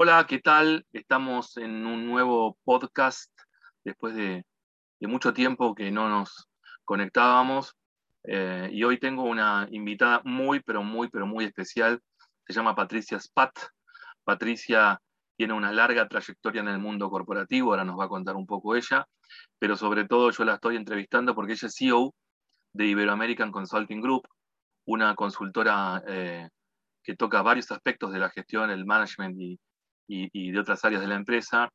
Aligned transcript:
Hola, 0.00 0.24
¿qué 0.28 0.38
tal? 0.38 0.86
Estamos 0.92 1.56
en 1.56 1.84
un 1.84 2.06
nuevo 2.06 2.56
podcast 2.62 3.32
después 3.82 4.14
de, 4.14 4.44
mucho 5.00 5.32
tiempo 5.32 5.74
que 5.74 5.90
no 5.90 6.08
nos 6.08 6.48
conectábamos 6.84 7.74
eh, 8.22 8.70
y 8.72 8.84
hoy 8.84 9.00
tengo 9.00 9.24
una 9.24 9.66
invitada 9.72 10.20
muy, 10.22 10.60
pero 10.60 10.84
muy, 10.84 11.08
pero 11.08 11.26
muy 11.26 11.46
especial. 11.46 12.00
Se 12.46 12.52
llama 12.52 12.76
Patricia 12.76 13.18
Spat. 13.18 13.50
Patricia 14.22 15.00
tiene 15.36 15.54
una 15.54 15.72
larga 15.72 16.06
trayectoria 16.06 16.60
en 16.60 16.68
el 16.68 16.78
mundo 16.78 17.10
corporativo, 17.10 17.70
ahora 17.72 17.84
nos 17.84 17.98
va 17.98 18.04
a 18.04 18.08
contar 18.08 18.36
un 18.36 18.46
poco 18.46 18.76
ella, 18.76 19.04
pero 19.58 19.76
sobre 19.76 20.04
todo 20.04 20.30
yo 20.30 20.44
la 20.44 20.54
estoy 20.54 20.76
entrevistando 20.76 21.34
porque 21.34 21.54
ella 21.54 21.66
es 21.66 21.74
CEO 21.76 22.14
de 22.72 22.86
Iberoamerican 22.86 23.50
Consulting 23.50 24.00
Group, 24.00 24.28
una 24.84 25.16
consultora 25.16 26.04
eh, 26.06 26.48
que 27.02 27.16
toca 27.16 27.42
varios 27.42 27.72
aspectos 27.72 28.12
de 28.12 28.20
la 28.20 28.30
gestión, 28.30 28.70
el 28.70 28.86
management 28.86 29.36
y, 29.40 29.58
y, 30.08 30.50
de 30.50 30.58
otras 30.58 30.84
áreas 30.84 31.02
de 31.02 31.08
la 31.08 31.14
empresa, 31.14 31.70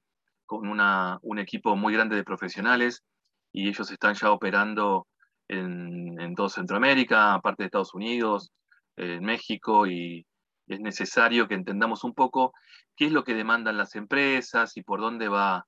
con 0.46 0.68
una, 0.68 1.20
un 1.22 1.40
equipo 1.40 1.76
muy 1.76 1.94
grande 1.94 2.16
de 2.16 2.23
profesionales 2.23 3.04
y 3.52 3.70
ellos 3.70 3.90
están 3.92 4.16
ya 4.16 4.32
operando 4.32 5.08
en, 5.48 6.20
en 6.20 6.36
todo 6.36 6.50
Centroamérica, 6.50 7.36
aparte 7.36 7.64
de 7.64 7.68
Estados 7.68 7.94
Unidos, 7.94 8.52
en 8.98 9.23
México 9.23 9.88
y 9.88 10.26
es 10.68 10.80
necesario 10.80 11.48
que 11.48 11.56
entendamos 11.56 12.04
un 12.04 12.14
poco 12.14 12.54
qué 12.96 13.06
es 13.06 13.12
lo 13.12 13.23
que 13.23 13.34
demandan 13.34 13.78
las 13.78 13.96
empresas 13.96 14.76
y 14.78 14.81
por 14.84 15.00
dónde 15.00 15.28
va 15.28 15.66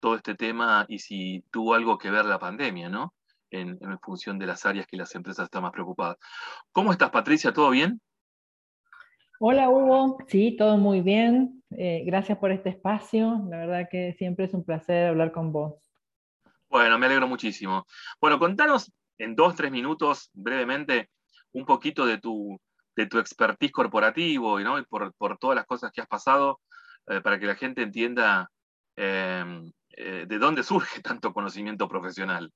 todo 0.00 0.16
este 0.16 0.34
tema 0.34 0.84
y 0.88 0.98
si 0.98 1.42
tuvo 1.50 1.74
algo 1.74 1.98
que 1.98 2.10
ver 2.10 2.24
la 2.26 2.38
pandemia, 2.38 2.88
¿no? 2.88 3.14
En, 3.50 3.78
en 3.80 3.98
función 4.00 4.38
de 4.38 4.46
las 4.46 4.66
áreas 4.66 4.86
que 4.86 4.96
las 4.96 5.14
empresas 5.14 5.44
están 5.44 5.62
más 5.62 5.72
preocupadas. 5.72 6.16
¿Cómo 6.72 6.92
estás, 6.92 7.10
Patricia? 7.10 7.52
¿Todo 7.52 7.70
bien? 7.70 8.00
Hola 9.38 9.68
Hugo, 9.68 10.18
sí, 10.28 10.56
todo 10.56 10.78
muy 10.78 11.02
bien. 11.02 11.62
Eh, 11.78 12.02
gracias 12.06 12.38
por 12.38 12.50
este 12.52 12.70
espacio. 12.70 13.42
La 13.50 13.58
verdad 13.58 13.88
que 13.90 14.14
siempre 14.14 14.46
es 14.46 14.54
un 14.54 14.64
placer 14.64 15.08
hablar 15.08 15.32
con 15.32 15.52
vos. 15.52 15.74
Bueno, 16.68 16.98
me 16.98 17.06
alegro 17.06 17.28
muchísimo. 17.28 17.86
Bueno, 18.20 18.38
contanos 18.38 18.92
en 19.18 19.36
dos, 19.36 19.54
tres 19.54 19.70
minutos 19.70 20.30
brevemente 20.32 21.10
un 21.52 21.64
poquito 21.64 22.06
de 22.06 22.18
tu, 22.18 22.58
de 22.94 23.06
tu 23.06 23.18
expertise 23.18 23.72
corporativo 23.72 24.58
¿no? 24.60 24.78
y 24.78 24.84
por, 24.84 25.14
por 25.14 25.38
todas 25.38 25.56
las 25.56 25.66
cosas 25.66 25.92
que 25.92 26.00
has 26.00 26.06
pasado 26.06 26.60
eh, 27.08 27.20
para 27.20 27.38
que 27.38 27.46
la 27.46 27.54
gente 27.54 27.82
entienda 27.82 28.50
em, 28.96 29.70
eh, 29.96 30.24
de 30.26 30.38
dónde 30.38 30.62
surge 30.62 31.00
tanto 31.02 31.32
conocimiento 31.32 31.88
profesional. 31.88 32.50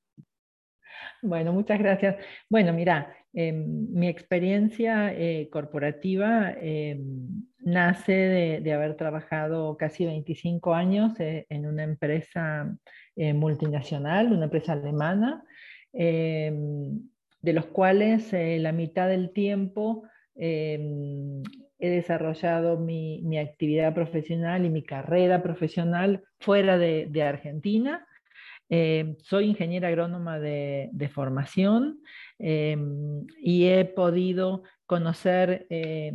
Bueno, 1.22 1.52
muchas 1.52 1.78
gracias. 1.78 2.16
Bueno, 2.48 2.72
mira, 2.72 3.14
em, 3.32 3.86
mi 3.90 4.08
experiencia 4.08 5.12
eh, 5.12 5.48
corporativa 5.50 6.52
em, 6.52 7.49
nace 7.60 8.60
de, 8.62 8.72
haber 8.72 8.96
trabajado 8.96 9.76
casi 9.76 10.06
25 10.06 10.74
años 10.74 11.18
eh, 11.20 11.46
en 11.48 11.66
una 11.66 11.82
empresa 11.82 12.74
eh, 13.16 13.32
multinacional, 13.32 14.32
una 14.32 14.44
empresa 14.44 14.72
alemana, 14.72 15.44
em, 15.92 17.00
de 17.42 17.52
los 17.52 17.66
cuales 17.66 18.32
la 18.32 18.72
mitad 18.72 19.08
del 19.08 19.32
tiempo 19.32 20.04
he 20.36 21.42
desarrollado 21.78 22.78
mi, 22.78 23.38
actividad 23.38 23.94
profesional 23.94 24.64
y 24.66 24.70
mi 24.70 24.82
carrera 24.82 25.42
profesional 25.42 26.22
fuera 26.38 26.76
de 26.78 27.22
Argentina. 27.22 28.06
Eh, 28.72 29.16
soy 29.24 29.46
ingeniera 29.46 29.88
agrónoma 29.88 30.38
de, 30.38 31.10
formación 31.12 31.98
eh, 32.38 32.76
y 33.42 33.66
he 33.66 33.84
podido 33.84 34.62
conocer 34.86 35.66
eh, 35.70 36.12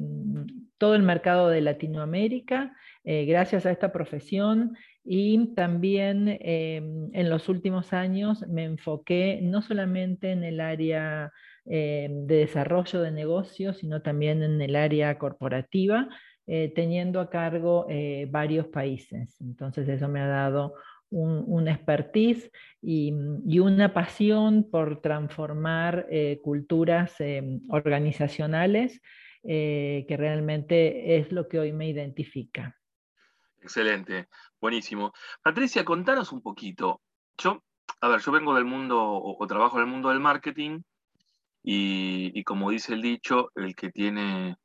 todo 0.77 0.95
el 0.95 1.03
mercado 1.03 1.49
de 1.49 1.61
Latinoamérica 1.61 2.75
gracias 3.03 3.65
a 3.65 3.71
esta 3.71 3.91
profesión 3.91 4.75
y 5.03 5.53
también 5.53 6.39
en 6.41 7.29
los 7.29 7.49
últimos 7.49 7.93
años 7.93 8.47
me 8.47 8.63
enfoqué 8.63 9.39
no 9.43 9.61
solamente 9.61 10.31
en 10.31 10.43
el 10.43 10.59
área 10.59 11.31
de 11.65 12.25
desarrollo 12.25 13.01
de 13.01 13.11
negocios, 13.11 13.77
sino 13.77 14.01
también 14.01 14.41
en 14.41 14.59
el 14.59 14.75
área 14.75 15.19
corporativa, 15.19 16.09
teniendo 16.47 17.19
a 17.19 17.29
cargo 17.29 17.85
varios 18.29 18.65
países. 18.67 19.39
Entonces 19.39 19.87
eso 19.87 20.07
me 20.07 20.21
ha 20.21 20.27
dado 20.27 20.73
un, 21.09 21.67
expertise 21.67 22.51
y, 22.81 23.11
una 23.59 23.93
pasión 23.93 24.69
por 24.69 25.01
transformar 25.01 26.07
eh, 26.09 26.39
culturas 26.43 27.15
eh, 27.19 27.59
organizacionales 27.69 29.01
eh, 29.47 30.05
que 30.07 30.17
realmente 30.17 31.17
es 31.17 31.31
lo 31.31 31.47
que 31.47 31.59
hoy 31.59 31.71
me 31.71 31.87
identifica. 31.87 32.75
Excelente, 33.61 34.27
buenísimo. 34.59 35.13
Patricia, 35.41 35.83
contanos 35.83 36.31
un 36.31 36.41
poquito. 36.41 37.01
Yo, 37.37 37.63
a 38.01 38.09
ver, 38.09 38.21
yo 38.21 38.31
vengo 38.31 38.53
del 38.53 38.65
mundo 38.65 39.01
o, 39.01 39.47
trabajo 39.47 39.77
en 39.77 39.85
el 39.85 39.89
mundo 39.89 40.09
del 40.09 40.19
marketing 40.19 40.81
y, 41.63 42.31
y 42.37 42.43
como 42.43 42.69
dice 42.69 42.93
el 42.93 43.01
dicho, 43.01 43.51
el 43.55 43.75
que 43.75 43.89
tiene 43.89 44.55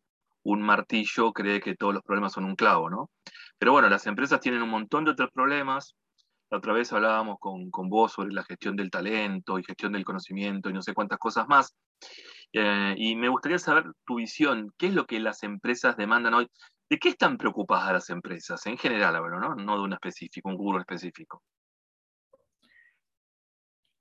un 0.43 0.63
martillo 0.63 1.33
cree 1.33 1.61
que 1.61 1.77
todos 1.77 1.95
los 1.95 2.03
problemas 2.03 2.33
son 2.33 2.45
un 2.45 2.57
clavo, 2.57 2.91
¿no? 2.91 3.11
Pero 3.59 3.73
bueno, 3.73 3.89
las 3.89 4.07
empresas 4.07 4.41
tienen 4.41 4.63
un 4.63 4.71
montón 4.71 5.05
de 5.05 5.11
otros 5.11 5.31
problemas, 5.33 5.95
la 6.51 6.59
otra 6.59 6.73
vez 6.73 6.93
hablábamos 6.93 7.39
con, 7.39 7.71
vos 7.89 8.13
sobre 8.13 8.33
la 8.33 8.43
gestión 8.43 8.75
del 8.75 8.91
talento 8.91 9.59
y 9.59 9.65
gestión 9.65 9.93
del 9.93 10.05
conocimiento 10.05 10.69
y 10.69 10.73
no 10.73 10.83
sé 10.83 10.95
cuántas 10.95 11.19
cosas 11.19 11.47
más. 11.47 11.77
Eh, 12.53 12.95
y 12.97 13.17
me 13.17 13.29
gustaría 13.29 13.59
saber 13.59 13.85
tu 14.05 14.17
visión, 14.17 14.73
¿qué 14.77 14.89
es 14.89 14.95
lo 14.95 15.07
que 15.07 15.21
las 15.21 15.43
empresas 15.43 15.97
demandan 15.97 16.35
hoy? 16.35 16.49
¿De 16.89 16.99
qué 16.99 17.11
están 17.11 17.39
preocupadas 17.39 17.93
las 17.93 18.11
empresas 18.11 18.67
en 18.67 18.77
general, 18.77 19.15
¿no? 19.15 19.55
no 19.55 19.77
de 19.77 19.83
un 19.83 19.93
específico, 19.93 20.49
un 20.49 20.59
rubro 20.59 20.81
específico? 20.81 21.43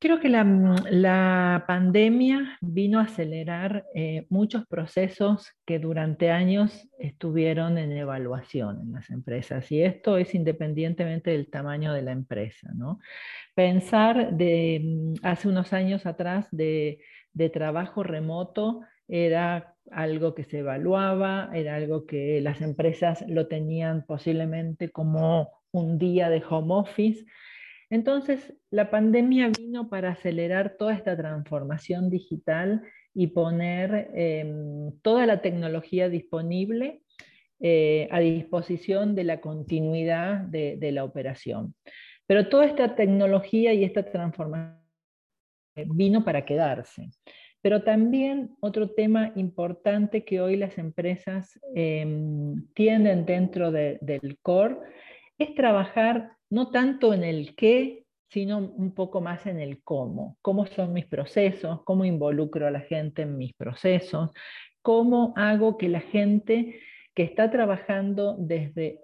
Creo 0.02 0.22
que 0.22 0.30
la, 0.30 1.66
pandemia 1.68 2.58
vino 2.62 3.00
a 3.00 3.04
acelerar 3.04 3.86
eh, 3.94 4.26
muchos 4.30 4.66
procesos 4.66 5.52
que 5.66 5.78
durante 5.78 6.32
años 6.32 6.88
estuvieron 7.00 7.78
en 7.78 7.92
evaluación 7.92 8.80
en 8.82 8.94
las 8.94 9.10
empresas 9.10 9.70
y 9.74 9.84
esto 9.84 10.18
es 10.18 10.34
independientemente 10.34 11.32
del 11.32 11.50
tamaño 11.50 11.92
de 11.92 12.04
la 12.04 12.14
empresa. 12.14 12.70
¿no? 12.74 13.00
Pensar 13.54 14.38
de 14.38 14.82
mm, 14.82 15.14
hace 15.22 15.50
unos 15.50 15.74
años 15.74 16.06
atrás 16.06 16.48
de, 16.50 17.00
de 17.34 17.50
trabajo 17.50 18.04
remoto 18.04 18.82
era 19.08 19.76
algo 19.92 20.36
que 20.36 20.44
se 20.44 20.60
evaluaba, 20.60 21.50
era 21.54 21.76
algo 21.76 22.06
que 22.06 22.42
las 22.42 22.62
empresas 22.62 23.26
lo 23.28 23.48
tenían 23.48 24.06
posiblemente 24.06 24.90
como 24.90 25.50
un 25.72 25.98
día 25.98 26.30
de 26.30 26.44
home 26.48 26.74
office 26.74 27.26
entonces, 27.90 28.54
la 28.70 28.92
pandemia 28.92 29.50
vino 29.50 29.90
para 29.90 30.12
acelerar 30.12 30.76
toda 30.78 30.94
esta 30.94 31.18
transformación 31.18 32.10
digital 32.10 32.84
y 33.16 33.28
poner 33.28 34.12
em, 34.14 34.92
toda 35.02 35.26
la 35.26 35.42
tecnología 35.42 36.08
disponible 36.08 37.02
eh, 37.60 38.08
a 38.12 38.20
disposición 38.20 39.16
de 39.16 39.24
la 39.24 39.42
continuidad 39.42 40.38
de, 40.42 40.92
la 40.92 41.04
operación. 41.04 41.74
Pero 42.28 42.48
toda 42.48 42.66
esta 42.66 42.96
tecnología 42.96 43.74
y 43.74 43.84
esta 43.84 44.04
transformación 44.04 44.79
vino 45.88 46.24
para 46.24 46.46
quedarse. 46.46 47.10
Pero 47.62 47.84
también 47.84 48.56
otro 48.62 48.92
tema 48.92 49.34
importante 49.36 50.24
que 50.24 50.40
hoy 50.40 50.56
las 50.56 50.78
empresas 50.78 51.60
em, 51.76 52.68
tienen 52.74 53.26
dentro 53.26 53.72
del 53.72 54.38
core 54.42 54.78
es 55.38 55.54
trabajar 55.56 56.34
no 56.50 56.72
tanto 56.72 57.14
en 57.14 57.24
el 57.24 57.56
qué, 57.56 58.06
sino 58.30 58.60
un 58.60 58.94
poco 58.94 59.22
más 59.22 59.46
en 59.46 59.60
el 59.60 59.82
cómo. 59.84 60.38
¿Cómo 60.42 60.66
son 60.68 60.94
mis 60.94 61.06
procesos? 61.06 61.84
¿Cómo 61.84 62.06
involucro 62.06 62.68
a 62.68 62.72
la 62.72 62.82
gente 62.82 63.24
en 63.24 63.38
mis 63.38 63.54
procesos? 63.54 64.32
¿Cómo 64.82 65.34
hago 65.36 65.78
que 65.78 65.90
la 65.90 66.02
gente 66.02 66.80
que 67.14 67.24
está 67.24 67.52
trabajando 67.52 68.36
desde 68.38 69.02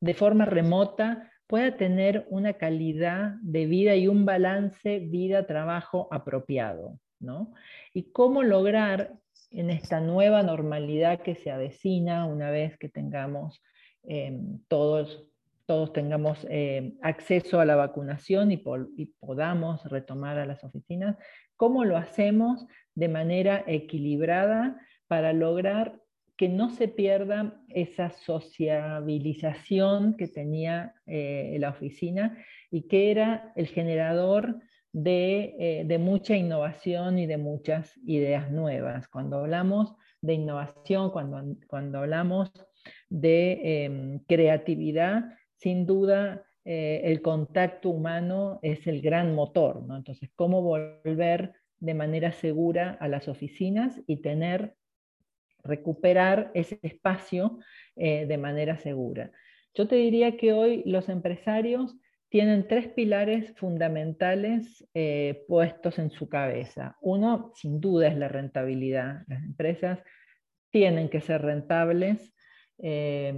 de 0.00 0.14
forma 0.14 0.44
remota 0.44 1.32
pueda 1.48 1.76
tener 1.76 2.26
una 2.30 2.52
calidad 2.52 3.34
de 3.42 3.66
vida 3.66 3.96
y 3.96 4.06
un 4.06 4.24
balance 4.24 5.00
vida-trabajo 5.00 6.06
apropiado? 6.12 7.00
¿no? 7.18 7.52
Y 7.92 8.12
cómo 8.12 8.44
lograr 8.44 9.14
en 9.50 9.70
esta 9.70 10.00
nueva 10.00 10.44
normalidad 10.44 11.22
que 11.22 11.34
se 11.34 11.50
avecina 11.50 12.26
una 12.26 12.50
vez 12.50 12.78
que 12.78 12.88
tengamos 12.88 13.60
eh, 14.04 14.38
todos 14.68 15.28
todos 15.68 15.92
tengamos 15.92 16.46
eh, 16.48 16.94
acceso 17.02 17.60
a 17.60 17.66
la 17.66 17.76
vacunación 17.76 18.50
y, 18.50 18.56
podamos 18.56 19.84
retomar 19.84 20.38
a 20.38 20.46
las 20.46 20.64
oficinas, 20.64 21.18
¿cómo 21.56 21.84
lo 21.84 21.98
hacemos 21.98 22.66
de 22.94 23.08
manera 23.08 23.64
equilibrada 23.66 24.80
para 25.08 25.34
lograr 25.34 26.00
que 26.38 26.48
no 26.48 26.70
se 26.70 26.88
pierda 26.88 27.60
esa 27.68 28.10
sociabilización 28.10 30.16
que 30.16 30.28
tenía 30.28 30.94
eh, 31.04 31.56
la 31.58 31.70
oficina 31.70 32.38
y 32.70 32.88
que 32.88 33.10
era 33.10 33.52
el 33.56 33.66
generador 33.66 34.60
de, 34.92 35.56
eh, 35.58 35.84
de, 35.84 35.98
mucha 35.98 36.36
innovación 36.36 37.18
y 37.18 37.26
de 37.26 37.36
muchas 37.36 37.94
ideas 38.06 38.50
nuevas. 38.50 39.08
Cuando 39.08 39.38
hablamos 39.38 39.94
de 40.22 40.34
innovación, 40.34 41.10
cuando, 41.10 41.56
cuando 41.66 41.98
hablamos 41.98 42.52
de 43.10 43.84
em, 43.84 44.20
creatividad, 44.20 45.24
sin 45.56 45.86
duda 45.86 46.44
eh, 46.64 47.00
el 47.04 47.20
contacto 47.20 47.90
humano 47.90 48.60
es 48.62 48.86
el 48.86 49.00
gran 49.00 49.34
motor. 49.34 49.82
¿no? 49.82 49.96
Entonces, 49.96 50.30
¿cómo 50.36 50.62
volver 50.62 51.52
de 51.80 51.94
manera 51.94 52.32
segura 52.32 52.96
a 53.00 53.08
las 53.08 53.28
oficinas 53.28 54.00
y 54.06 54.22
tener, 54.22 54.74
recuperar 55.68 56.50
ese 56.54 56.80
espacio 56.82 57.58
eh, 57.94 58.26
de 58.26 58.38
manera 58.38 58.78
segura? 58.78 59.30
Yo 59.74 59.86
te 59.86 59.94
diría 59.94 60.36
que 60.36 60.52
hoy 60.52 60.82
los 60.86 61.08
empresarios 61.08 61.96
tienen 62.28 62.68
tres 62.68 62.88
pilares 62.88 63.54
fundamentales 63.56 64.86
eh, 64.94 65.44
puestos 65.48 65.98
en 65.98 66.10
su 66.10 66.28
cabeza. 66.28 66.96
Uno, 67.00 67.52
sin 67.54 67.80
duda, 67.80 68.08
es 68.08 68.16
la 68.16 68.28
rentabilidad. 68.28 69.22
Las 69.28 69.42
empresas 69.44 70.00
tienen 70.70 71.08
que 71.08 71.20
ser 71.20 71.42
rentables 71.42 72.34
eh, 72.78 73.34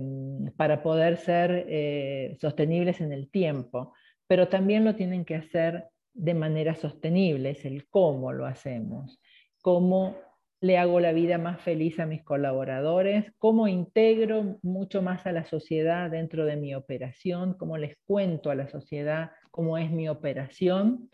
para 0.56 0.82
poder 0.82 1.16
ser 1.16 1.66
eh, 1.68 2.36
sostenibles 2.40 3.00
en 3.00 3.12
el 3.12 3.30
tiempo, 3.30 3.94
pero 4.26 4.48
también 4.48 4.84
lo 4.84 4.94
tienen 4.96 5.24
que 5.24 5.36
hacer 5.36 5.86
de 6.12 6.34
manera 6.34 6.74
sostenible, 6.74 7.50
es 7.50 7.64
el 7.64 7.88
cómo 7.88 8.32
lo 8.32 8.44
hacemos, 8.44 9.20
cómo 9.62 10.16
le 10.60 10.76
hago 10.76 11.00
la 11.00 11.12
vida 11.12 11.38
más 11.38 11.60
feliz 11.62 11.98
a 12.00 12.06
mis 12.06 12.22
colaboradores, 12.22 13.32
cómo 13.38 13.66
integro 13.66 14.58
mucho 14.62 15.00
más 15.00 15.26
a 15.26 15.32
la 15.32 15.46
sociedad 15.46 16.10
dentro 16.10 16.44
de 16.44 16.56
mi 16.56 16.74
operación, 16.74 17.54
cómo 17.54 17.78
les 17.78 17.96
cuento 18.06 18.50
a 18.50 18.54
la 18.54 18.68
sociedad 18.68 19.30
cómo 19.50 19.78
es 19.78 19.90
mi 19.90 20.08
operación. 20.08 21.10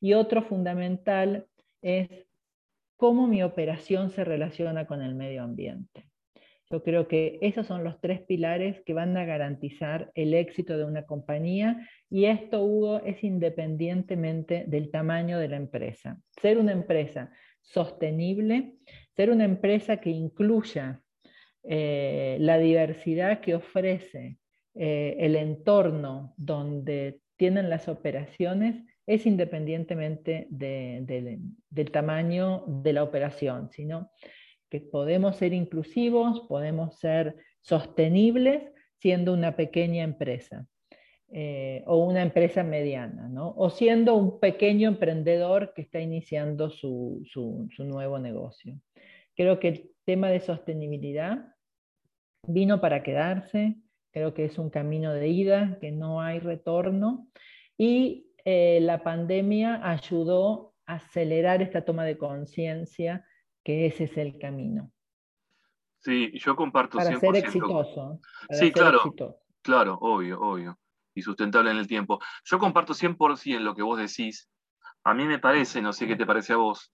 Y 0.00 0.14
otro 0.14 0.42
fundamental 0.42 1.46
es 1.82 2.08
cómo 2.96 3.26
mi 3.26 3.42
operación 3.42 4.10
se 4.10 4.24
relaciona 4.24 4.86
con 4.86 5.02
el 5.02 5.14
medio 5.14 5.42
ambiente. 5.42 6.08
Yo 6.70 6.82
creo 6.82 7.08
que 7.08 7.38
esos 7.42 7.66
son 7.66 7.84
los 7.84 8.00
tres 8.00 8.22
pilares 8.22 8.82
que 8.86 8.94
van 8.94 9.16
a 9.16 9.24
garantizar 9.24 10.10
el 10.14 10.34
éxito 10.34 10.78
de 10.78 10.84
una 10.84 11.04
compañía 11.04 11.88
y 12.08 12.24
esto, 12.24 12.64
Hugo, 12.64 13.00
es 13.04 13.22
independientemente 13.22 14.64
del 14.66 14.90
tamaño 14.90 15.38
de 15.38 15.48
la 15.48 15.56
empresa. 15.56 16.18
Ser 16.40 16.58
una 16.58 16.72
empresa 16.72 17.30
sostenible, 17.64 18.74
ser 19.16 19.30
una 19.30 19.44
empresa 19.44 19.96
que 19.96 20.10
incluya 20.10 21.00
eh, 21.64 22.36
la 22.40 22.58
diversidad 22.58 23.40
que 23.40 23.54
ofrece 23.54 24.38
eh, 24.74 25.16
el 25.18 25.34
entorno 25.36 26.34
donde 26.36 27.20
tienen 27.36 27.70
las 27.70 27.88
operaciones 27.88 28.84
es 29.06 29.26
independientemente 29.26 30.46
del 30.50 31.90
tamaño 31.90 32.64
de 32.66 32.92
la 32.92 33.02
operación, 33.02 33.70
sino 33.70 34.10
que 34.70 34.80
podemos 34.80 35.36
ser 35.36 35.52
inclusivos, 35.52 36.40
podemos 36.48 36.98
ser 36.98 37.36
sostenibles 37.60 38.62
siendo 38.98 39.34
una 39.34 39.56
pequeña 39.56 40.04
empresa 40.04 40.66
eh, 41.28 41.82
o 41.86 41.98
una 42.04 42.22
empresa 42.22 42.62
mediana, 42.62 43.30
o 43.36 43.70
siendo 43.70 44.14
un 44.14 44.38
pequeño 44.38 44.88
emprendedor 44.88 45.72
que 45.74 45.82
está 45.82 46.00
iniciando 46.00 46.70
su, 46.70 47.22
su 47.30 47.84
nuevo 47.84 48.18
negocio. 48.18 48.78
Creo 49.34 49.58
que 49.58 49.68
el 49.68 49.90
tema 50.04 50.28
de 50.28 50.40
sostenibilidad 50.40 51.54
vino 52.46 52.80
para 52.80 53.02
quedarse, 53.02 53.76
creo 54.12 54.34
que 54.34 54.44
es 54.44 54.58
un 54.58 54.70
camino 54.70 55.12
de 55.12 55.28
ida, 55.28 55.78
que 55.80 55.90
no 55.90 56.20
hay 56.20 56.38
retorno 56.38 57.28
y 57.76 58.28
eh, 58.44 58.78
la 58.80 59.02
pandemia 59.02 59.80
ayudó 59.88 60.74
a 60.86 60.94
acelerar 60.94 61.62
esta 61.62 61.84
toma 61.84 62.04
de 62.04 62.18
conciencia 62.18 63.26
que 63.64 63.86
ese 63.86 64.04
es 64.04 64.16
el 64.16 64.38
camino. 64.38 64.92
Sí, 65.98 66.30
yo 66.38 66.54
comparto 66.54 66.98
para 66.98 67.18
ser 67.18 67.36
exitoso. 67.36 68.20
sí, 68.50 68.70
claro, 68.70 69.00
claro, 69.62 69.98
obvio, 70.00 70.38
obvio. 70.40 70.78
Y 71.14 71.22
sustentable 71.22 71.70
en 71.70 71.76
el 71.78 71.86
tiempo. 71.86 72.20
Yo 72.44 72.58
comparto 72.58 72.94
100% 72.94 73.60
lo 73.60 73.74
que 73.74 73.82
vos 73.82 73.98
decís. 73.98 74.48
A 75.04 75.14
mí 75.14 75.24
me 75.24 75.38
parece, 75.38 75.80
no 75.80 75.92
sé 75.92 76.06
qué 76.06 76.16
te 76.16 76.26
parece 76.26 76.54
a 76.54 76.56
vos, 76.56 76.92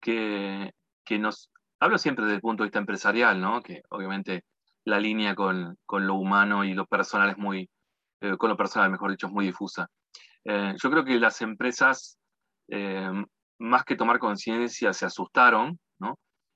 que, 0.00 0.72
que 1.04 1.18
nos... 1.18 1.50
Hablo 1.80 1.98
siempre 1.98 2.24
desde 2.24 2.36
el 2.36 2.40
punto 2.42 2.62
de 2.62 2.68
vista 2.68 2.78
empresarial, 2.78 3.40
¿no? 3.40 3.62
Que 3.62 3.82
obviamente 3.90 4.44
la 4.84 5.00
línea 5.00 5.34
con, 5.34 5.76
con 5.84 6.06
lo 6.06 6.14
humano 6.14 6.64
y 6.64 6.74
lo 6.74 6.86
personal 6.86 7.30
es 7.30 7.38
muy, 7.38 7.68
eh, 8.20 8.36
con 8.36 8.48
lo 8.50 8.56
personal, 8.56 8.90
mejor 8.90 9.10
dicho, 9.10 9.26
es 9.26 9.32
muy 9.32 9.46
difusa. 9.46 9.88
Eh, 10.44 10.74
yo 10.80 10.90
creo 10.90 11.04
que 11.04 11.18
las 11.18 11.42
empresas, 11.42 12.18
eh, 12.68 13.10
más 13.58 13.84
que 13.84 13.96
tomar 13.96 14.18
conciencia, 14.18 14.92
se 14.92 15.06
asustaron 15.06 15.78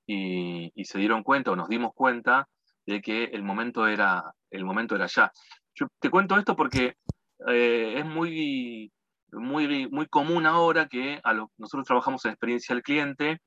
y, 0.06 0.72
se 0.84 0.98
dieron 0.98 1.22
cuenta 1.22 1.52
o 1.52 1.56
nos 1.56 1.68
dimos 1.68 1.92
cuenta 1.94 2.48
de 2.84 3.00
que 3.00 3.24
el 3.24 3.44
momento 3.44 3.86
era, 3.86 4.22
el 4.50 4.64
momento 4.64 4.96
era 4.96 5.06
ya. 5.06 5.30
Yo 5.80 5.86
te 5.98 6.10
cuento 6.10 6.36
esto 6.36 6.54
porque 6.54 6.94
eh, 7.48 7.94
es 7.96 8.04
muy, 8.04 8.92
muy, 9.32 9.88
muy 9.88 10.06
común 10.06 10.44
ahora 10.44 10.86
que 10.88 11.18
a 11.24 11.32
nosotros 11.56 11.86
trabajamos 11.86 12.22
en 12.26 12.32
experiencia 12.32 12.74
del 12.74 12.82
cliente 12.82 13.40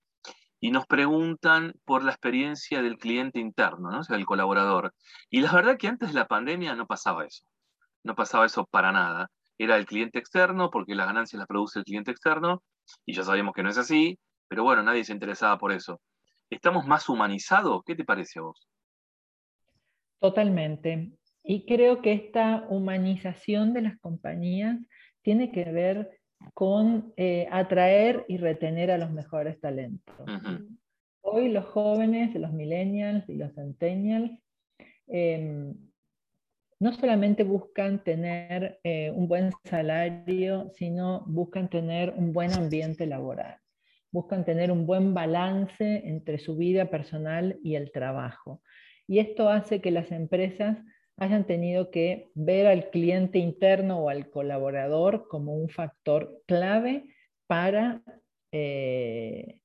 y 0.59 0.71
nos 0.71 0.87
preguntan 0.87 1.73
por 1.85 2.03
la 2.03 2.11
experiencia 2.11 2.81
del 2.81 2.97
cliente 2.97 3.39
interno, 3.39 3.91
¿no? 3.91 3.99
o 3.99 4.03
sea, 4.03 4.17
del 4.17 4.25
colaborador. 4.25 4.95
Y 5.29 5.41
la 5.41 5.51
verdad 5.51 5.77
que 5.77 5.87
antes 5.87 6.09
de 6.09 6.15
la 6.15 6.27
pandemia 6.27 6.73
no 6.73 6.87
pasaba 6.87 7.23
eso. 7.23 7.45
No 8.03 8.15
pasaba 8.15 8.47
eso 8.47 8.65
para 8.65 8.91
nada. 8.91 9.29
Era 9.59 9.77
el 9.77 9.85
cliente 9.85 10.17
externo, 10.17 10.71
porque 10.71 10.95
las 10.95 11.05
ganancias 11.05 11.37
las 11.37 11.47
produce 11.47 11.79
el 11.79 11.85
cliente 11.85 12.09
externo, 12.09 12.63
y 13.05 13.13
ya 13.13 13.23
sabemos 13.23 13.53
que 13.53 13.61
no 13.61 13.69
es 13.69 13.77
así, 13.77 14.17
pero 14.47 14.63
bueno, 14.63 14.81
nadie 14.81 15.03
se 15.03 15.13
interesaba 15.13 15.59
por 15.59 15.71
eso. 15.71 16.01
¿Estamos 16.49 16.87
más 16.87 17.07
humanizados? 17.09 17.83
¿Qué 17.85 17.95
te 17.95 18.03
parece 18.03 18.39
a 18.39 18.43
vos? 18.43 18.67
Totalmente. 20.19 21.11
Y 21.43 21.65
creo 21.65 22.01
que 22.01 22.13
esta 22.13 22.65
humanización 22.69 23.73
de 23.73 23.81
las 23.81 23.99
compañías 23.99 24.79
tiene 25.21 25.51
que 25.51 25.65
ver 25.65 26.19
con 26.53 27.13
eh, 27.17 27.47
atraer 27.51 28.25
y 28.27 28.37
retener 28.37 28.91
a 28.91 28.97
los 28.97 29.11
mejores 29.11 29.59
talentos. 29.59 30.15
Hoy 31.21 31.49
los 31.49 31.65
jóvenes, 31.65 32.33
los 32.35 32.53
millennials 32.53 33.27
y 33.29 33.35
los 33.35 33.53
centennials, 33.53 34.31
em, 35.07 35.73
no 36.79 36.91
solamente 36.93 37.43
buscan 37.43 38.03
tener 38.03 38.79
eh, 38.83 39.11
un 39.11 39.27
buen 39.27 39.51
salario, 39.63 40.69
sino 40.73 41.23
buscan 41.27 41.69
tener 41.69 42.13
un 42.17 42.33
buen 42.33 42.51
ambiente 42.53 43.05
laboral 43.05 43.57
buscan 44.13 44.45
tener 44.45 44.71
un 44.71 44.85
buen 44.85 45.13
balance 45.13 46.07
entre 46.07 46.37
su 46.37 46.55
vida 46.55 46.89
personal 46.89 47.59
y 47.63 47.75
el 47.75 47.91
trabajo. 47.91 48.61
Y 49.07 49.19
esto 49.19 49.49
hace 49.49 49.81
que 49.81 49.91
las 49.91 50.11
empresas 50.11 50.77
hayan 51.17 51.45
tenido 51.45 51.91
que 51.91 52.31
ver 52.33 52.67
al 52.67 52.89
cliente 52.89 53.39
interno 53.39 53.99
o 53.99 54.09
al 54.09 54.29
colaborador 54.29 55.27
como 55.27 55.55
un 55.55 55.69
factor 55.69 56.41
clave 56.47 57.05
para, 57.47 58.01
eh, 58.51 59.59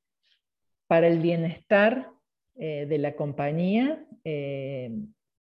para 0.86 1.08
el 1.08 1.20
bienestar 1.20 2.10
eh, 2.56 2.86
de 2.86 2.98
la 2.98 3.14
compañía, 3.16 4.04
eh, 4.24 4.90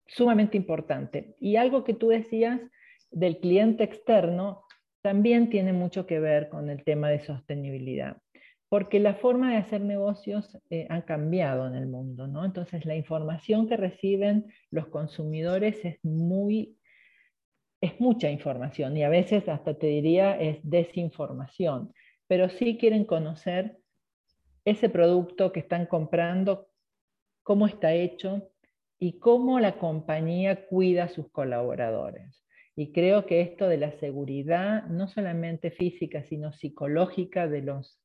sumamente 0.07 0.57
importante. 0.57 1.35
Y 1.39 1.55
algo 1.55 1.83
que 1.83 1.93
tú 1.93 2.09
decías 2.09 2.59
del 3.11 3.39
cliente 3.39 3.83
externo 3.83 4.63
también 5.01 5.49
tiene 5.49 5.73
mucho 5.73 6.05
que 6.05 6.19
ver 6.19 6.49
con 6.49 6.69
el 6.69 6.83
tema 6.83 7.09
de 7.09 7.25
sostenibilidad 7.25 8.20
porque 8.71 9.01
la 9.01 9.15
forma 9.15 9.51
de 9.51 9.57
hacer 9.57 9.81
negocios 9.81 10.57
eh, 10.69 10.87
ha 10.89 11.01
cambiado 11.01 11.67
en 11.67 11.75
el 11.75 11.87
mundo, 11.87 12.25
¿no? 12.27 12.45
Entonces 12.45 12.85
la 12.85 12.95
información 12.95 13.67
que 13.67 13.75
reciben 13.75 14.45
los 14.69 14.87
consumidores 14.87 15.83
es 15.83 15.99
muy, 16.05 16.77
es 17.81 17.99
mucha 17.99 18.31
información 18.31 18.95
y 18.95 19.03
a 19.03 19.09
veces 19.09 19.49
hasta 19.49 19.73
te 19.73 19.87
diría 19.87 20.39
es 20.39 20.59
desinformación, 20.63 21.93
pero 22.27 22.47
sí 22.47 22.77
quieren 22.77 23.03
conocer 23.03 23.77
ese 24.63 24.87
producto 24.87 25.51
que 25.51 25.59
están 25.59 25.85
comprando, 25.85 26.69
cómo 27.43 27.67
está 27.67 27.93
hecho 27.93 28.53
y 28.97 29.19
cómo 29.19 29.59
la 29.59 29.79
compañía 29.79 30.65
cuida 30.67 31.03
a 31.03 31.09
sus 31.09 31.29
colaboradores. 31.29 32.41
Y 32.77 32.93
creo 32.93 33.25
que 33.25 33.41
esto 33.41 33.67
de 33.67 33.79
la 33.79 33.91
seguridad, 33.99 34.85
no 34.85 35.09
solamente 35.09 35.71
física, 35.71 36.23
sino 36.23 36.53
psicológica 36.53 37.49
de 37.49 37.63
los 37.63 38.00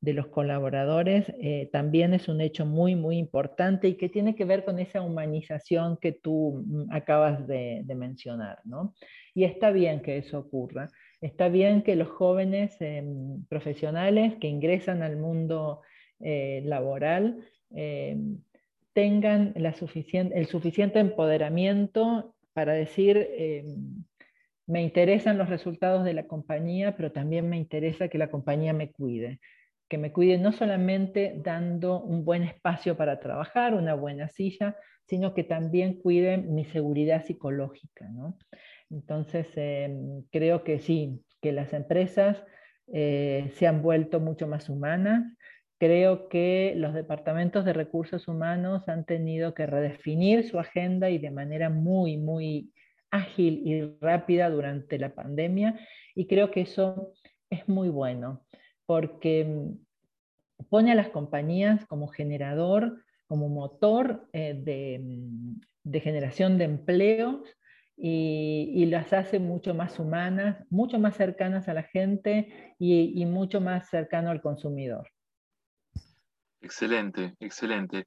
de 0.00 0.14
los 0.14 0.28
colaboradores 0.28 1.30
eh, 1.40 1.68
también 1.72 2.14
es 2.14 2.28
un 2.28 2.40
hecho 2.40 2.64
muy, 2.64 2.94
muy 2.96 3.18
importante 3.18 3.86
y 3.88 3.96
que 3.96 4.08
tiene 4.08 4.34
que 4.34 4.46
ver 4.46 4.64
con 4.64 4.78
esa 4.78 5.02
humanización 5.02 5.98
que 5.98 6.12
tú 6.12 6.64
mm, 6.66 6.92
acabas 6.92 7.46
de, 7.46 7.84
mencionar. 7.94 8.60
¿no? 8.64 8.94
Y 9.34 9.44
está 9.44 9.70
bien 9.70 10.00
que 10.00 10.16
eso 10.16 10.38
ocurra. 10.38 10.88
Está 11.20 11.48
bien 11.48 11.82
que 11.82 11.96
los 11.96 12.08
jóvenes 12.08 12.80
em, 12.80 13.44
profesionales 13.46 14.36
que 14.40 14.48
ingresan 14.48 15.02
al 15.02 15.16
mundo 15.16 15.82
eh, 16.20 16.62
laboral 16.64 17.44
tengan 18.92 19.52
el 19.54 20.46
suficiente 20.46 20.98
empoderamiento 20.98 22.34
para 22.52 22.72
decir, 22.72 23.28
me 24.66 24.82
interesan 24.82 25.38
los 25.38 25.48
resultados 25.48 26.04
de 26.04 26.14
la 26.14 26.26
compañía, 26.26 26.96
pero 26.96 27.12
también 27.12 27.48
me 27.48 27.58
interesa 27.58 28.08
que 28.08 28.18
la 28.18 28.28
compañía 28.28 28.72
me 28.72 28.90
cuide 28.90 29.38
que 29.90 29.98
me 29.98 30.12
cuide 30.12 30.38
no 30.38 30.52
solamente 30.52 31.34
dando 31.42 32.00
un 32.00 32.24
buen 32.24 32.44
espacio 32.44 32.96
para 32.96 33.18
trabajar, 33.18 33.74
una 33.74 33.94
buena 33.94 34.28
silla, 34.28 34.76
sino 35.08 35.34
que 35.34 35.42
también 35.42 36.00
cuide 36.00 36.38
mi 36.38 36.64
seguridad 36.64 37.24
psicológica. 37.24 38.08
Entonces, 38.88 39.48
em, 39.56 40.22
creo 40.30 40.62
que 40.62 40.78
sí, 40.78 41.20
que 41.42 41.50
las 41.50 41.72
empresas 41.72 42.42
eh, 42.92 43.50
se 43.54 43.66
han 43.66 43.82
vuelto 43.82 44.20
mucho 44.20 44.46
más 44.46 44.68
humanas. 44.68 45.24
Creo 45.78 46.28
que 46.28 46.74
los 46.76 46.94
departamentos 46.94 47.64
de 47.64 47.72
recursos 47.72 48.28
humanos 48.28 48.88
han 48.88 49.04
tenido 49.04 49.54
que 49.54 49.66
redefinir 49.66 50.48
su 50.48 50.60
agenda 50.60 51.10
y 51.10 51.18
de 51.18 51.32
manera 51.32 51.68
muy, 51.68 52.16
muy 52.16 52.72
ágil 53.10 53.62
y 53.64 53.96
rápida 54.00 54.48
durante 54.50 54.98
la 54.98 55.14
pandemia. 55.14 55.80
Y 56.14 56.28
creo 56.28 56.52
que 56.52 56.60
eso 56.60 57.12
es 57.50 57.68
muy 57.68 57.88
bueno 57.88 58.44
porque 58.90 59.44
mm, 59.44 60.64
pone 60.68 60.90
a 60.90 60.96
las 60.96 61.10
compañías 61.10 61.86
como 61.86 62.08
generador, 62.08 63.04
como 63.28 63.48
motor 63.48 64.26
eh, 64.32 64.98
mm, 65.00 65.60
de, 65.84 66.00
generación 66.00 66.58
de 66.58 66.64
empleos 66.64 67.56
y, 67.96 68.84
las 68.86 69.12
hace 69.12 69.38
mucho 69.38 69.74
más 69.74 70.00
humanas, 70.00 70.66
mucho 70.70 70.98
más 70.98 71.16
cercanas 71.16 71.68
a 71.68 71.74
la 71.74 71.84
gente 71.84 72.74
y, 72.80 73.24
mucho 73.26 73.60
más 73.60 73.88
cercano 73.88 74.30
al 74.30 74.42
consumidor. 74.42 75.08
Excelente, 76.60 77.36
excelente. 77.38 78.06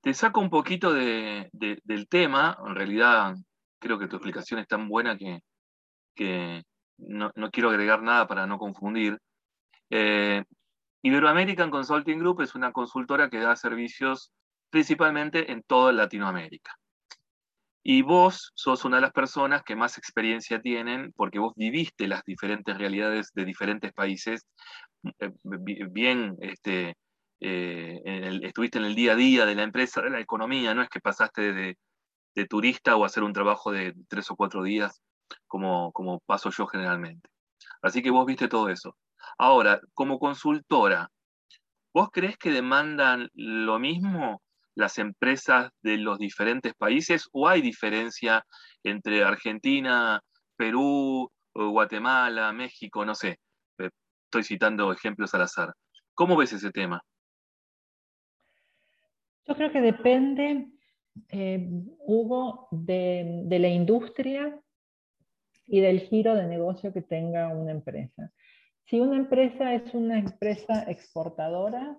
Te 0.00 0.12
saco 0.12 0.40
un 0.40 0.50
poquito 0.50 0.92
del 0.92 2.08
tema, 2.08 2.58
en 2.66 2.74
realidad 2.74 3.36
creo 3.78 3.96
que 3.96 4.08
tu 4.08 4.16
explicación 4.16 4.58
es 4.58 4.66
tan 4.66 4.88
buena 4.88 5.16
que, 5.16 6.64
no, 6.98 7.30
quiero 7.52 7.70
agregar 7.70 8.02
nada 8.02 8.26
para 8.26 8.48
no 8.48 8.58
confundir. 8.58 9.16
Eh, 9.90 10.44
Iberoamerican 11.02 11.70
Consulting 11.70 12.18
Group 12.18 12.42
es 12.42 12.54
una 12.54 12.72
consultora 12.72 13.28
que 13.28 13.40
da 13.40 13.56
servicios 13.56 14.32
principalmente 14.70 15.50
en 15.50 15.62
toda 15.62 15.92
Latinoamérica. 15.92 16.76
Y 17.82 18.02
vos 18.02 18.52
sos 18.54 18.84
una 18.84 18.96
de 18.96 19.02
las 19.02 19.12
personas 19.12 19.62
que 19.62 19.74
más 19.74 19.98
experiencia 19.98 20.60
tienen 20.60 21.12
porque 21.16 21.38
vos 21.38 21.54
viviste 21.56 22.06
las 22.06 22.22
diferentes 22.24 22.76
realidades 22.76 23.30
de 23.34 23.44
diferentes 23.44 23.92
países, 23.92 24.46
eh, 25.18 25.30
bien 25.90 26.36
este, 26.40 26.94
eh, 27.40 28.40
estuviste 28.42 28.78
en 28.78 28.84
el 28.84 28.94
día 28.94 29.12
a 29.12 29.16
día 29.16 29.46
de 29.46 29.54
la 29.54 29.62
empresa, 29.62 30.02
de 30.02 30.10
la 30.10 30.20
economía, 30.20 30.74
no 30.74 30.82
es 30.82 30.90
que 30.90 31.00
pasaste 31.00 31.54
de, 31.54 31.78
de 32.34 32.46
turista 32.46 32.96
o 32.96 33.04
hacer 33.04 33.22
un 33.22 33.32
trabajo 33.32 33.72
de 33.72 33.94
tres 34.08 34.30
o 34.30 34.36
cuatro 34.36 34.62
días 34.62 35.00
como, 35.46 35.90
como 35.92 36.20
paso 36.20 36.50
yo 36.50 36.66
generalmente. 36.66 37.30
Así 37.82 38.02
que 38.02 38.10
vos 38.10 38.26
viste 38.26 38.48
todo 38.48 38.68
eso. 38.68 38.94
Ahora, 39.38 39.80
como 39.94 40.18
consultora, 40.18 41.10
¿vos 41.92 42.10
crees 42.12 42.36
que 42.36 42.50
demandan 42.50 43.28
lo 43.34 43.78
mismo 43.78 44.42
las 44.74 44.98
empresas 44.98 45.70
de 45.82 45.98
los 45.98 46.18
diferentes 46.18 46.74
países 46.74 47.28
o 47.32 47.48
hay 47.48 47.60
diferencia 47.60 48.44
entre 48.82 49.22
Argentina, 49.24 50.20
Perú, 50.56 51.30
Guatemala, 51.54 52.52
México, 52.52 53.04
no 53.04 53.14
sé? 53.14 53.38
Eh, 53.78 53.90
estoy 54.24 54.44
citando 54.44 54.92
ejemplos 54.92 55.34
al 55.34 55.42
azar. 55.42 55.74
¿Cómo 56.14 56.36
ves 56.36 56.52
ese 56.52 56.70
tema? 56.70 57.02
Yo 59.46 59.54
creo 59.56 59.72
que 59.72 59.80
depende, 59.80 60.68
eh, 61.28 61.68
Hugo, 62.06 62.68
de, 62.70 63.42
de 63.44 63.58
la 63.58 63.68
industria 63.68 64.60
y 65.66 65.80
del 65.80 66.00
giro 66.00 66.34
de 66.34 66.46
negocio 66.46 66.92
que 66.92 67.02
tenga 67.02 67.48
una 67.48 67.72
empresa. 67.72 68.32
Si 68.90 68.98
una 68.98 69.16
empresa 69.16 69.72
es 69.72 69.94
una 69.94 70.18
empresa 70.18 70.82
exportadora, 70.88 71.96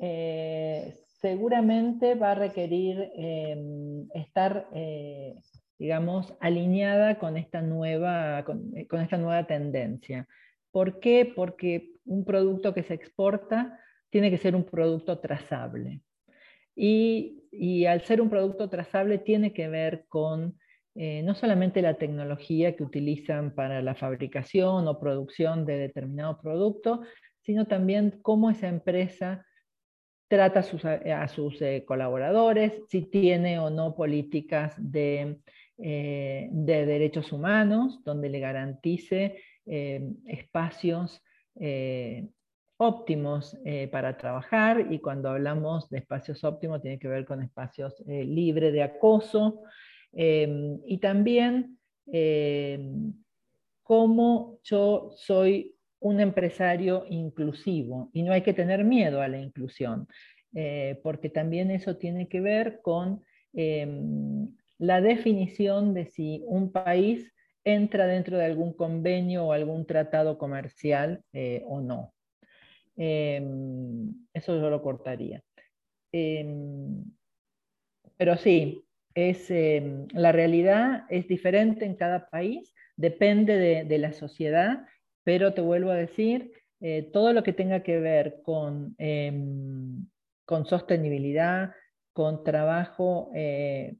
eh, 0.00 1.00
seguramente 1.20 2.14
va 2.14 2.30
a 2.30 2.34
requerir 2.36 3.10
em, 3.16 4.06
estar, 4.14 4.68
eh, 4.72 5.34
digamos, 5.80 6.32
alineada 6.38 7.18
con 7.18 7.36
esta, 7.36 7.60
nueva, 7.60 8.44
eh, 8.76 8.86
con, 8.86 9.00
esta 9.00 9.16
nueva 9.16 9.48
tendencia. 9.48 10.28
¿Por 10.70 11.00
qué? 11.00 11.28
Porque 11.34 11.94
un 12.04 12.24
producto 12.24 12.72
que 12.72 12.84
se 12.84 12.94
exporta 12.94 13.76
tiene 14.08 14.30
que 14.30 14.38
ser 14.38 14.54
un 14.54 14.62
producto 14.62 15.18
trazable. 15.18 16.02
Y 16.76 17.84
al 17.86 18.02
ser 18.02 18.20
un 18.20 18.30
producto 18.30 18.70
trazable 18.70 19.18
tiene 19.18 19.52
que 19.52 19.66
ver 19.66 20.04
con 20.06 20.56
eh, 21.00 21.22
no 21.22 21.36
solamente 21.36 21.80
la 21.80 21.94
tecnología 21.94 22.74
que 22.74 22.82
utilizan 22.82 23.54
para 23.54 23.80
la 23.82 23.94
fabricación 23.94 24.88
o 24.88 24.98
producción 24.98 25.64
de 25.64 25.78
determinado 25.78 26.40
producto, 26.42 27.02
sino 27.42 27.68
también 27.68 28.18
cómo 28.20 28.50
esa 28.50 28.66
empresa 28.66 29.46
trata 30.26 30.58
a 30.58 31.28
sus, 31.28 31.62
eh, 31.62 31.84
colaboradores, 31.86 32.82
si 32.88 33.02
tiene 33.02 33.60
o 33.60 33.70
no 33.70 33.94
políticas 33.94 34.74
eh, 34.92 35.38
de 36.50 36.86
derechos 36.86 37.32
humanos, 37.32 38.02
donde 38.04 38.28
le 38.28 38.40
garantice 38.40 39.40
espacios 39.64 41.22
óptimos 42.76 43.56
para 43.92 44.16
trabajar. 44.16 44.88
Y 44.90 44.98
cuando 44.98 45.28
hablamos 45.28 45.88
de 45.90 45.98
espacios 45.98 46.42
óptimos 46.42 46.82
tiene 46.82 46.98
que 46.98 47.06
ver 47.06 47.24
con 47.24 47.40
espacios 47.40 48.02
libres 48.06 48.72
de 48.72 48.82
acoso, 48.82 49.62
Em, 50.12 50.80
y 50.86 50.98
también 50.98 51.78
em, 52.06 53.12
cómo 53.82 54.58
yo 54.62 55.10
soy 55.16 55.74
un 56.00 56.20
empresario 56.20 57.04
inclusivo 57.08 58.10
y 58.12 58.22
no 58.22 58.32
hay 58.32 58.42
que 58.42 58.54
tener 58.54 58.84
miedo 58.84 59.20
a 59.20 59.28
la 59.28 59.38
inclusión, 59.38 60.06
eh, 60.54 61.00
porque 61.02 61.28
también 61.28 61.70
eso 61.70 61.96
tiene 61.96 62.28
que 62.28 62.40
ver 62.40 62.80
con 62.82 63.22
em, 63.52 64.54
la 64.78 65.00
definición 65.00 65.94
de 65.94 66.06
si 66.06 66.42
un 66.46 66.72
país 66.72 67.32
entra 67.64 68.06
dentro 68.06 68.38
de 68.38 68.44
algún 68.44 68.72
convenio 68.72 69.46
o 69.46 69.52
algún 69.52 69.86
tratado 69.86 70.38
comercial 70.38 71.22
eh, 71.32 71.62
o 71.66 71.80
no. 71.80 72.14
eso 72.96 74.60
yo 74.60 74.70
lo 74.70 74.82
cortaría. 74.82 75.42
pero 78.16 78.36
sí, 78.36 78.87
es, 79.18 79.50
em, 79.50 80.06
la 80.12 80.30
realidad 80.30 81.04
es 81.10 81.26
diferente 81.26 81.84
en 81.84 81.96
cada 81.96 82.30
país, 82.30 82.72
depende 82.96 83.84
de, 83.84 83.98
la 83.98 84.12
sociedad, 84.12 84.86
pero 85.24 85.54
te 85.54 85.60
vuelvo 85.60 85.90
a 85.90 85.96
decir, 85.96 86.52
eh, 86.80 87.10
todo 87.12 87.32
lo 87.32 87.42
que 87.42 87.52
tenga 87.52 87.82
que 87.82 87.98
ver 87.98 88.40
con, 88.44 88.94
em, 88.98 90.06
con 90.44 90.66
sostenibilidad, 90.66 91.72
con 92.12 92.44
trabajo, 92.44 93.30
eh, 93.34 93.96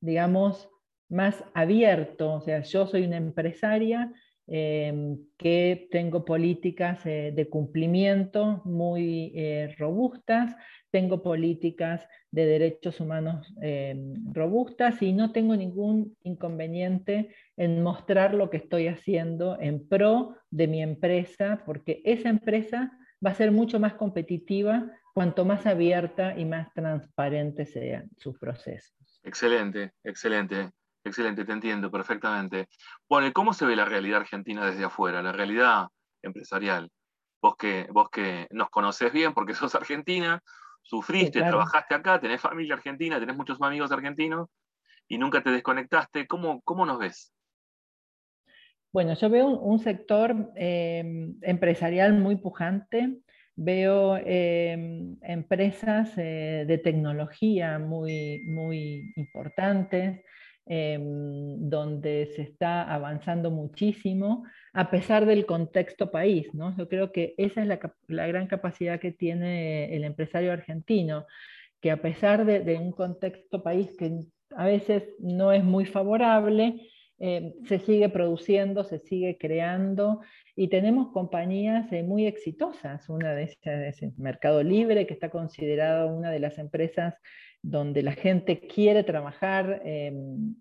digamos, 0.00 0.68
más 1.08 1.44
abierto, 1.54 2.34
o 2.34 2.40
sea, 2.40 2.60
yo 2.62 2.86
soy 2.86 3.04
una 3.04 3.16
empresaria 3.16 4.12
em, 4.48 5.18
que 5.36 5.88
tengo 5.90 6.24
políticas 6.24 7.04
eh, 7.06 7.32
de 7.34 7.48
cumplimiento 7.48 8.62
muy 8.64 9.32
robustas, 9.78 10.54
tengo 10.90 11.22
políticas 11.22 12.06
de 12.30 12.46
derechos 12.46 13.00
humanos 13.00 13.52
eh, 13.62 14.14
robustas 14.32 15.00
y 15.02 15.12
no 15.12 15.32
tengo 15.32 15.56
ningún 15.56 16.16
inconveniente 16.22 17.34
en 17.56 17.82
mostrar 17.82 18.34
lo 18.34 18.50
que 18.50 18.58
estoy 18.58 18.88
haciendo 18.88 19.58
en 19.60 19.86
pro 19.86 20.36
de 20.50 20.66
mi 20.66 20.82
empresa, 20.82 21.62
porque 21.66 22.00
esa 22.04 22.28
empresa 22.28 22.92
va 23.24 23.30
a 23.30 23.34
ser 23.34 23.52
mucho 23.52 23.80
más 23.80 23.94
competitiva 23.94 24.90
cuanto 25.14 25.44
más 25.44 25.66
abierta 25.66 26.38
y 26.38 26.44
más 26.44 26.72
transparente 26.74 27.66
sean 27.66 28.08
sus 28.16 28.38
procesos. 28.38 29.20
Excelente, 29.24 29.92
excelente, 30.04 30.70
excelente, 31.04 31.44
te 31.44 31.52
entiendo 31.52 31.90
perfectamente. 31.90 32.68
Bueno, 33.08 33.26
¿y 33.26 33.32
cómo 33.32 33.52
se 33.52 33.66
ve 33.66 33.76
la 33.76 33.84
realidad 33.84 34.20
argentina 34.20 34.66
desde 34.66 34.84
afuera, 34.84 35.22
la 35.22 35.32
realidad 35.32 35.88
empresarial? 36.22 36.90
Vos 37.40 37.56
que, 37.56 37.86
vos 37.90 38.08
que 38.10 38.46
nos 38.50 38.68
conoces 38.70 39.12
bien 39.12 39.34
porque 39.34 39.54
sos 39.54 39.74
argentina, 39.74 40.42
Sufriste, 40.88 41.40
trabajaste 41.40 41.94
acá, 41.94 42.18
tenés 42.18 42.40
familia 42.40 42.74
argentina, 42.74 43.20
tenés 43.20 43.36
muchos 43.36 43.60
amigos 43.60 43.92
argentinos 43.92 44.48
y 45.06 45.18
nunca 45.18 45.42
te 45.42 45.50
desconectaste. 45.50 46.26
¿Cómo, 46.26 46.62
cómo 46.62 46.86
nos 46.86 46.98
ves? 46.98 47.34
Bueno, 48.90 49.12
yo 49.12 49.28
veo 49.28 49.48
un, 49.48 49.78
sector 49.80 50.50
em, 50.56 51.36
empresarial 51.42 52.14
muy 52.14 52.36
pujante, 52.36 53.18
veo 53.54 54.16
em, 54.16 55.18
empresas 55.20 56.16
eh, 56.16 56.64
de 56.66 56.78
tecnología 56.78 57.78
muy, 57.78 58.44
muy 58.46 59.12
importantes, 59.16 60.24
Em, 60.70 61.70
donde 61.70 62.26
se 62.36 62.42
está 62.42 62.82
avanzando 62.92 63.50
muchísimo, 63.50 64.44
a 64.74 64.90
pesar 64.90 65.24
del 65.24 65.46
contexto 65.46 66.10
país. 66.10 66.52
¿no? 66.52 66.76
Yo 66.76 66.90
creo 66.90 67.10
que 67.10 67.34
esa 67.38 67.62
es 67.62 67.68
la, 67.68 68.26
gran 68.26 68.48
capacidad 68.48 69.00
que 69.00 69.10
tiene 69.10 69.96
el 69.96 70.04
empresario 70.04 70.52
argentino, 70.52 71.24
que 71.80 71.90
a 71.90 72.02
pesar 72.02 72.44
de, 72.44 72.76
un 72.76 72.92
contexto 72.92 73.62
país 73.62 73.96
que 73.98 74.20
a 74.56 74.66
veces 74.66 75.04
no 75.20 75.52
es 75.52 75.64
muy 75.64 75.86
favorable, 75.86 76.90
eh, 77.18 77.54
se 77.64 77.78
sigue 77.78 78.10
produciendo, 78.10 78.84
se 78.84 78.98
sigue 78.98 79.38
creando 79.38 80.20
y 80.54 80.68
tenemos 80.68 81.12
compañías 81.12 81.90
eh, 81.92 82.02
muy 82.02 82.26
exitosas. 82.26 83.08
Una 83.08 83.32
de 83.32 83.44
ellas 83.44 84.02
es 84.02 84.18
Mercado 84.18 84.62
Libre, 84.62 85.06
que 85.06 85.14
está 85.14 85.30
considerada 85.30 86.04
una 86.04 86.30
de 86.30 86.40
las 86.40 86.58
empresas 86.58 87.14
donde 87.70 88.02
la 88.02 88.12
gente 88.12 88.60
quiere 88.60 89.04
trabajar. 89.04 89.82
Em, 89.84 90.56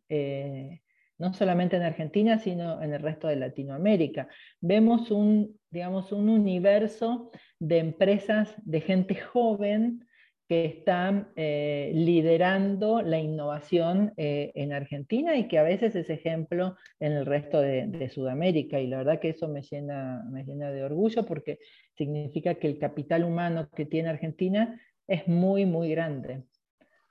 no 1.19 1.33
solamente 1.33 1.75
en 1.75 1.83
Argentina, 1.83 2.37
sino 2.37 2.81
en 2.81 2.93
el 2.93 3.01
resto 3.01 3.27
de 3.27 3.37
Latinoamérica. 3.37 4.27
Vemos 4.61 5.09
un, 5.11 5.59
digamos, 5.71 6.11
un 6.11 6.29
universo 6.29 7.31
de 7.59 7.79
empresas 7.79 8.53
de 8.63 8.81
gente 8.81 9.15
joven 9.15 10.03
que 10.47 10.63
están 10.63 11.27
eh, 11.35 11.91
liderando 11.93 13.01
la 13.01 13.19
innovación 13.19 14.13
eh, 14.15 14.51
en 14.55 14.71
Argentina 14.71 15.35
y 15.35 15.49
que 15.49 15.57
a 15.57 15.63
veces 15.63 15.93
es 15.95 16.09
ejemplo 16.09 16.77
en 17.01 17.11
el 17.13 17.25
resto 17.25 17.59
de, 17.59 18.09
Sudamérica. 18.09 18.79
Y 18.79 18.87
la 18.87 18.99
verdad 18.99 19.19
que 19.19 19.29
eso 19.29 19.49
me 19.49 19.61
llena, 19.61 20.23
me 20.31 20.45
llena 20.45 20.71
de 20.71 20.83
orgullo 20.83 21.25
porque 21.25 21.59
significa 21.97 22.55
que 22.55 22.67
el 22.67 22.79
capital 22.79 23.25
humano 23.25 23.69
que 23.75 23.85
tiene 23.85 24.07
Argentina 24.07 24.79
es 25.05 25.27
muy, 25.27 25.65
muy 25.65 25.89
grande. 25.89 26.43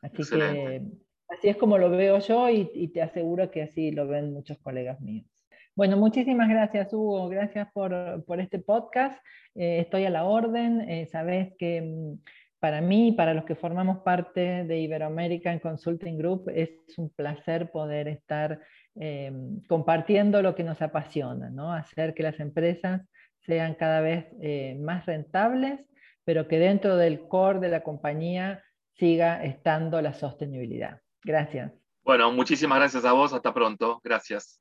Así 0.06 0.22
que 0.30 0.82
así 1.28 1.48
es 1.48 1.56
como 1.56 1.78
lo 1.78 1.90
veo 1.90 2.18
yo 2.18 2.48
y, 2.48 2.88
te 2.88 3.02
aseguro 3.02 3.50
que 3.50 3.62
así 3.62 3.90
lo 3.90 4.06
ven 4.06 4.32
muchos 4.32 4.58
colegas 4.58 5.00
míos. 5.00 5.26
Bueno, 5.74 5.96
muchísimas 5.96 6.48
gracias 6.48 6.92
Hugo, 6.92 7.28
gracias 7.28 7.68
por, 7.72 8.24
por 8.24 8.40
este 8.40 8.58
podcast. 8.58 9.22
Eh, 9.54 9.80
estoy 9.80 10.04
a 10.06 10.10
la 10.10 10.24
orden, 10.24 11.06
sabes 11.08 11.52
que 11.58 11.82
mm, 11.82 12.18
para 12.58 12.80
mí 12.80 13.08
y 13.08 13.12
para 13.12 13.34
los 13.34 13.44
que 13.44 13.54
formamos 13.54 13.98
parte 13.98 14.64
de 14.64 14.78
Iberoamerican 14.80 15.58
Consulting 15.58 16.18
Group 16.18 16.50
es 16.54 16.70
un 16.96 17.10
placer 17.10 17.70
poder 17.70 18.08
estar 18.08 18.60
eh, 18.96 19.30
compartiendo 19.68 20.40
lo 20.42 20.54
que 20.54 20.64
nos 20.64 20.80
apasiona, 20.80 21.50
¿no? 21.50 21.72
hacer 21.72 22.14
que 22.14 22.22
las 22.22 22.40
empresas 22.40 23.02
sean 23.40 23.74
cada 23.74 24.00
vez 24.00 24.26
eh, 24.40 24.74
más 24.80 25.06
rentables, 25.06 25.80
pero 26.24 26.48
que 26.48 26.58
dentro 26.58 26.96
del 26.96 27.28
core 27.28 27.60
de 27.60 27.68
la 27.68 27.82
compañía 27.82 28.64
siga 28.98 29.44
estando 29.44 30.00
la 30.00 30.14
sostenibilidad. 30.14 31.00
Gracias. 31.22 31.72
Bueno, 32.04 32.30
muchísimas 32.32 32.78
gracias 32.78 33.04
a 33.04 33.12
vos. 33.12 33.32
Hasta 33.32 33.52
pronto. 33.52 34.00
Gracias. 34.02 34.60